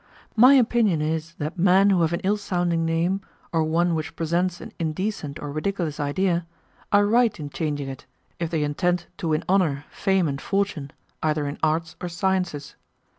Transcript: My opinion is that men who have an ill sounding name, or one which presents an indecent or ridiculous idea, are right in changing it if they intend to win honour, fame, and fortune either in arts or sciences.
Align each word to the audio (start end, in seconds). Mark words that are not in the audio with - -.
My 0.35 0.55
opinion 0.55 0.99
is 0.99 1.35
that 1.35 1.59
men 1.59 1.91
who 1.91 2.01
have 2.01 2.11
an 2.11 2.21
ill 2.21 2.35
sounding 2.37 2.85
name, 2.87 3.21
or 3.53 3.63
one 3.63 3.93
which 3.93 4.15
presents 4.15 4.59
an 4.59 4.71
indecent 4.79 5.39
or 5.39 5.51
ridiculous 5.51 5.99
idea, 5.99 6.47
are 6.91 7.05
right 7.05 7.39
in 7.39 7.51
changing 7.51 7.87
it 7.87 8.07
if 8.39 8.49
they 8.49 8.63
intend 8.63 9.05
to 9.17 9.27
win 9.27 9.43
honour, 9.47 9.85
fame, 9.91 10.27
and 10.27 10.41
fortune 10.41 10.89
either 11.21 11.45
in 11.47 11.59
arts 11.61 11.95
or 12.01 12.09
sciences. 12.09 12.75